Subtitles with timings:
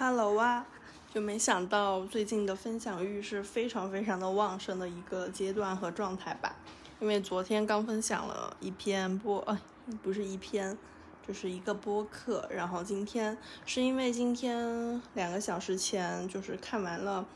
[0.00, 0.64] Hello 啊，
[1.12, 6.54] 就没想到最近的分享欲是非常非常的旺盛的一个阶段和状态吧。
[7.00, 9.60] 因为昨天刚分享了一篇播，呃，
[10.00, 10.78] 不是一篇，
[11.26, 12.48] 就是一个播客。
[12.48, 17.26] 然后今天是因为今天两个小时前就是看完了，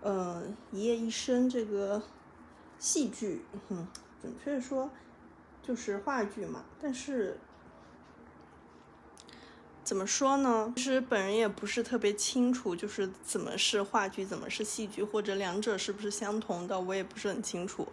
[0.00, 0.40] 呃，
[0.76, 2.00] 《一夜一生》这个
[2.78, 3.88] 戏剧，嗯，
[4.22, 4.88] 准确说
[5.60, 7.40] 就是话剧嘛，但是。
[9.84, 10.72] 怎么说呢？
[10.76, 17.86] 其实本人也不是特别清楚，就是怎么是话剧，怎么是戏剧，或者两者是不是相同的，我也不是很清楚。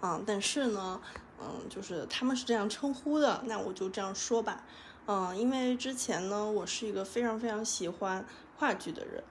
[0.00, 0.98] 嗯，但是呢，
[1.38, 4.64] 嗯，就是他们是这样称呼的，那我就这样说吧。
[5.06, 8.24] 嗯，因为之前呢，我是一个非常非常喜欢
[8.56, 9.22] 话剧的人，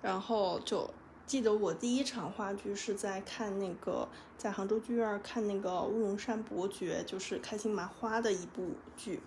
[0.00, 0.88] 然后就
[1.26, 4.08] 记得我第一场话剧是在看那个
[4.38, 9.20] 在杭州剧院看那个《乌龙山伯爵》，就是开心麻花的一部剧。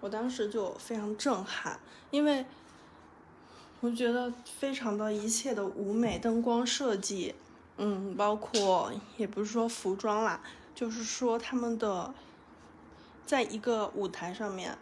[0.00, 1.80] 我当时就非常震撼，
[2.10, 2.46] 因为
[3.80, 7.34] 我觉得非常的一切的舞美、灯光设计，
[7.78, 10.40] 嗯，包括也不是说服装啦，
[10.74, 12.14] 就是说他们的
[13.26, 14.78] 在一个舞台上面，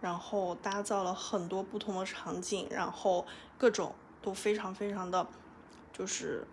[0.00, 3.24] 然后打造了很多不同的场景，然后
[3.56, 5.26] 各种都非常非常的，
[5.92, 6.44] 就是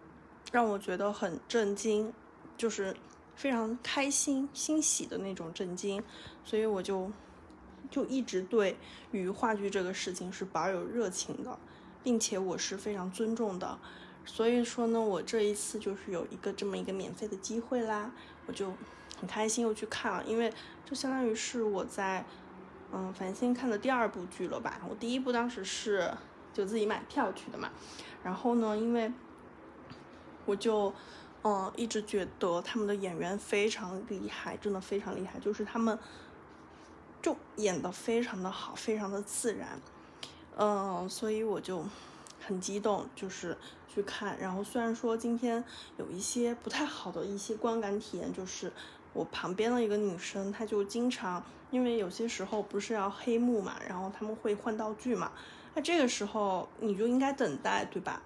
[0.52, 2.14] 让我觉得很震惊，
[2.56, 2.96] 就是
[3.36, 6.04] 非常开心、欣喜的那种震惊，
[6.46, 7.12] 所以我就。
[7.94, 8.76] 就一直对
[9.12, 11.60] 于话剧这个事情是保有热情的，
[12.02, 13.78] 并且我是非常尊重的，
[14.26, 18.12] 所以说呢，我这一次就是有一个这么一个免费的机会啦，
[18.48, 18.74] 我就
[19.20, 20.52] 很开心又去看了，因为
[20.84, 22.26] 就相当于是我在
[22.92, 26.12] 嗯繁星看的第二部剧了吧，我第一部当时是
[26.52, 27.70] 就自己买票去的嘛，
[28.24, 29.14] 然后呢，因为
[30.46, 30.92] 我就
[31.44, 36.00] 嗯一直觉得他们的演员非常厉害，真的非常厉害，就是他们。
[37.24, 39.80] 就演得非常的好，非常的自然，
[40.58, 41.86] 嗯，所以我就
[42.46, 43.58] 很激动，就是
[43.88, 44.38] 去看。
[44.38, 45.64] 然后虽然说今天
[45.98, 48.74] 有一些不太好的一些观感体验，就是
[49.14, 51.42] 我旁边的一个女生，她就经常
[51.72, 55.32] 因为有些时候不是要黑幕嘛，然后他们会换道具嘛，
[55.76, 58.22] 那这个时候你就应该等待，对吧？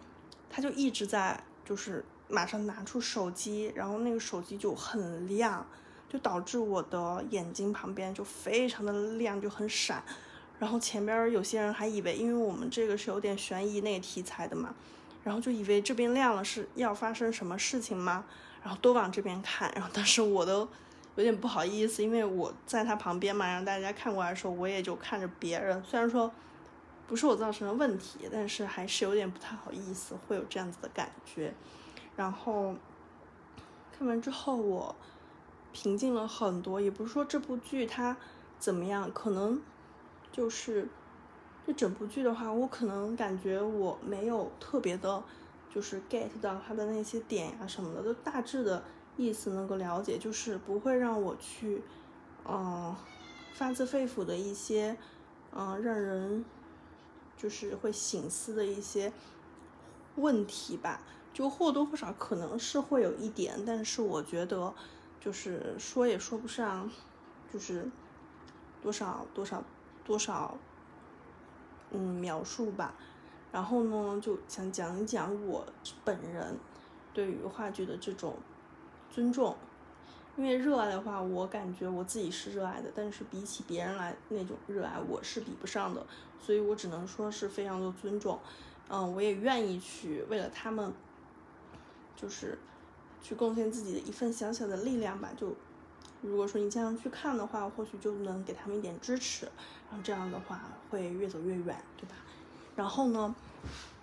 [0.49, 5.63] 她就一直在就是马上拿出手机，然后那个手机就很亮。
[6.09, 10.03] 就导致我的眼睛旁边就非常的亮，就很闪。
[10.59, 14.73] 然后前边有些人还以为，因为我们这个是有点悬疑那个题材的嘛，
[15.23, 18.25] 然后就以为这边亮了是要发生什么事情吗？
[18.63, 19.71] 然后都往这边看。
[19.75, 20.67] 然后当时我都
[21.15, 25.83] 有点不好意思，因为我在他旁边嘛，让大家看过来的时候，我也就看着别人。
[25.83, 26.31] 虽然说
[27.05, 31.53] 不是我造成的问题，但是还是有点不太好意思，会有这样子的感觉。
[32.15, 32.73] 然后
[33.95, 34.95] 看完之后我。
[35.79, 38.17] 平静了很多，也不是说这部剧它
[38.57, 39.61] 怎么样，可能
[40.31, 40.89] 就是
[41.67, 45.23] 这整部剧的话，我可能感觉我没有特别的，
[45.71, 48.83] 就是 get 到它的那些点呀什么的，都大致的
[49.17, 51.83] 意思能够了解，就是不会让我去，
[52.43, 52.95] 嗯，
[53.53, 54.97] 发自肺腑的一些，
[55.55, 56.43] 嗯，让人
[57.37, 59.13] 就是会醒思的一些
[60.15, 61.01] 问题吧，
[61.31, 64.73] 就或多或少可能是会有一点，但是我觉得。
[65.19, 66.89] 就是说也说不上，
[67.51, 67.89] 就是
[68.81, 69.63] 多少多少
[70.05, 70.57] 多少，
[71.91, 72.93] 嗯，描述吧。
[73.51, 75.65] 然后呢，就想讲一讲我
[76.05, 76.57] 本人
[77.13, 78.37] 对于话剧的这种
[79.09, 79.55] 尊重。
[80.37, 86.05] 因为热爱的话，我感觉我自己是热爱的，但是比起别人来那种热爱，我是比不上的。
[86.39, 88.39] 所以我只能说是非常的尊重。
[88.87, 90.93] 嗯，我也愿意去为了他们，
[92.15, 92.57] 就是。
[93.21, 95.29] 去贡献自己的一份小小的力量吧。
[95.37, 95.55] 就
[96.21, 99.45] 如果说你经常去看的话，或许就能给他们一点支持，
[99.89, 102.15] 然后这样的话会越走越远，对吧？
[102.75, 103.35] 然后呢，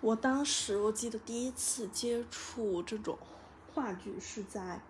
[0.01, 3.17] 我当时我记得第一次接触这种
[3.73, 4.81] 话剧是在，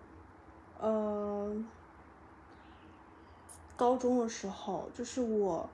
[0.78, 1.56] 呃，
[3.76, 5.68] 高中的时候，就是我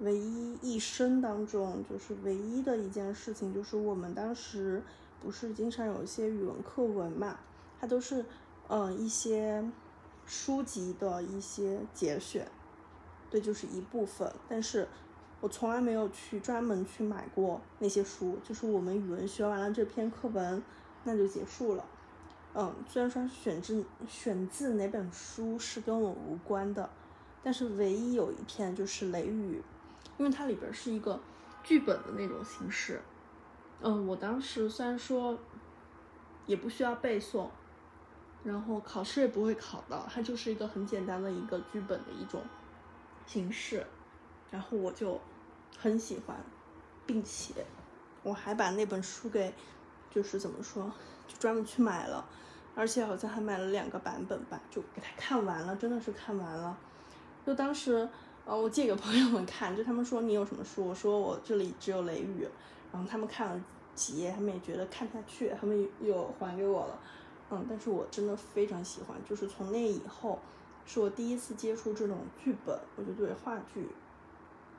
[0.00, 4.82] 唯一一生当中就是唯一的一件事情，就是我们当时
[5.22, 7.38] 不是经常有一些语文课文嘛。
[7.80, 8.24] 它都是，
[8.68, 9.64] 嗯，一些
[10.26, 12.46] 书籍的一些节选，
[13.30, 14.30] 对，就是一部分。
[14.48, 14.88] 但是
[15.40, 20.60] 我从来没有去专门去买过那些书，就是我们语文学完了这篇课文，
[21.04, 21.84] 那就结束了。
[22.54, 26.90] 嗯，虽然说选自选自哪本书是跟我无关的，
[27.44, 29.62] 但是唯一有一篇就是《雷雨》，
[30.18, 31.20] 因为它里边是一个
[31.62, 33.00] 剧本的那种形式。
[33.80, 35.38] 嗯，我当时虽然说
[36.44, 37.48] 也不需要背诵。
[38.48, 42.40] 然后考试也不会考到，它就是一个很简单的一个剧本的一种
[43.26, 43.86] 形式，
[44.50, 45.20] 然后我就
[45.76, 46.34] 很喜欢，
[47.04, 47.52] 并且
[48.22, 49.52] 我还把那本书给，
[50.10, 50.90] 就是怎么说，
[51.26, 52.26] 就专门去买了，
[52.74, 56.74] 而且好像还买了两个版本吧，就给他看完了，真的是看完了。
[57.44, 58.08] 就当时，
[58.46, 62.46] 呃，我借给朋友们看，就他们说你有什么书，我说我这里只有《雷雨》，
[62.90, 63.62] 然后他们看了
[63.94, 66.98] 几页，他们也觉得看不下去，他们又还给我了。
[67.50, 70.38] 嗯，但是我真的非常喜欢，就是从那以后，
[70.84, 73.88] 是我第一次接触这种剧本，我就对话剧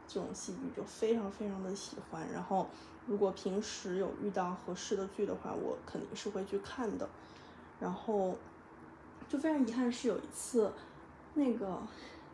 [0.08, 2.32] 这种戏剧就非常非常的喜欢。
[2.32, 2.68] 然后，
[3.08, 7.10] 如果平时有遇到合适的剧的话，我肯定是会去看的。
[7.80, 8.36] 然后，
[9.28, 10.72] 就非常遗憾是有一次，
[11.34, 11.82] 那个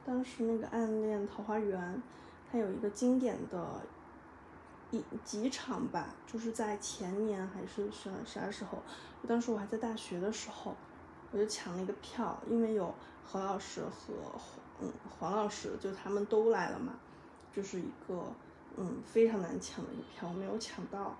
[0.06, 1.80] 当时那个《暗恋桃花源》，
[2.52, 3.82] 它有一个经典的。
[5.00, 8.82] 一几场吧，就是在前年还是啥啥时候？
[9.28, 10.76] 当时我还在大学的时候，
[11.32, 12.94] 我就抢了一个票，因为有
[13.24, 14.14] 何老师和
[14.82, 16.94] 嗯黄老师，就他们都来了嘛，
[17.54, 18.32] 就是一个
[18.78, 21.18] 嗯非常难抢的一个票，我没有抢到，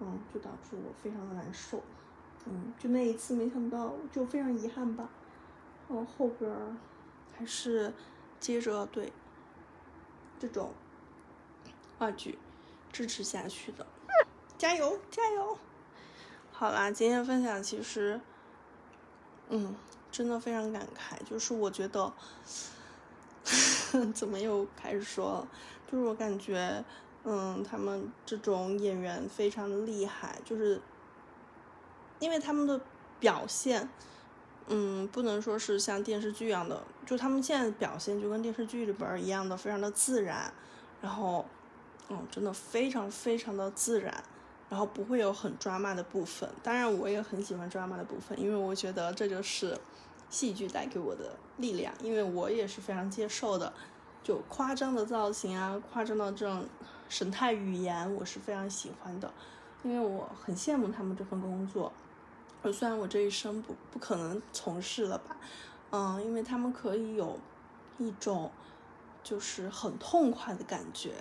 [0.00, 1.82] 嗯，就导致我非常的难受，
[2.46, 5.08] 嗯，就那一次没想到，就非常遗憾吧。
[5.88, 6.50] 然后后边
[7.36, 7.92] 还是
[8.40, 9.12] 接着对
[10.38, 10.72] 这种
[11.98, 12.38] 话剧。
[12.92, 13.86] 支持下去的，
[14.58, 15.58] 加油加油！
[16.52, 18.20] 好啦，今天分享其实，
[19.48, 19.74] 嗯，
[20.10, 21.16] 真的非常感慨。
[21.24, 22.12] 就是我觉得，
[24.14, 25.48] 怎么又开始说了？
[25.90, 26.84] 就是我感觉，
[27.24, 30.80] 嗯，他们这种演员非常的厉害，就是
[32.18, 32.78] 因为他们的
[33.18, 33.88] 表现，
[34.66, 40.52] 嗯，不能说是像电视剧一样的，就他们现在表现就跟电视剧里边一样的，非常的自然，
[41.00, 41.46] 然后。
[42.14, 44.22] 嗯，真的非常非常的自然，
[44.68, 46.46] 然后不会有很抓马的部分。
[46.62, 49.78] 当然，我也很喜欢抓马的部分，因为我觉得这就是
[50.28, 51.94] 戏剧带给我的力量。
[52.02, 53.72] 因为我也是非常接受的，
[54.22, 56.66] 就夸张的造型啊，夸张的这种
[57.08, 59.32] 神态语言，我是非常喜欢的。
[59.82, 61.90] 因为我很羡慕他们这份工作，
[62.70, 65.36] 虽然我这一生不不可能从事了吧，
[65.90, 67.38] 嗯，因为他们可以有
[67.96, 68.50] 一种
[69.22, 71.14] 就是很痛快的感觉。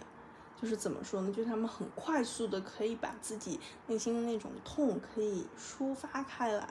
[0.62, 1.32] 就是怎么说呢？
[1.32, 6.70] 就是他们很快速的可以把自己内心的那种痛可以抒发开来，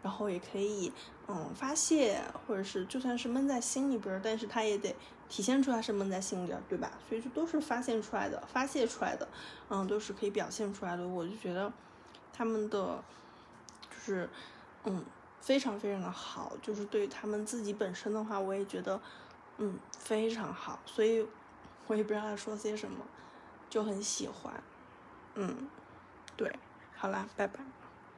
[0.00, 0.92] 然后也可以
[1.26, 4.94] 嗯发泄，或者是就算是闷在心里边，但是他也得
[5.28, 6.92] 体现出来是闷在心里边，对吧？
[7.08, 9.26] 所以这都是发现出来的，发泄出来的，
[9.68, 11.04] 嗯，都是可以表现出来的。
[11.04, 11.72] 我就觉得
[12.32, 13.02] 他们的
[13.90, 14.30] 就是
[14.84, 15.04] 嗯
[15.40, 19.00] 非常非常的好，就是对于他们自己本身的话，我也觉得
[19.58, 21.26] 嗯非常好，所以
[21.88, 23.04] 我也不知道说些什么。
[23.72, 24.52] 就很喜欢，
[25.34, 25.66] 嗯，
[26.36, 26.54] 对，
[26.94, 27.60] 好啦，拜拜。